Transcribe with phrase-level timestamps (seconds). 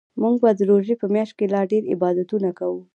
[0.21, 2.81] موږ به د روژې په میاشت کې لا ډیرعبادتونه کوو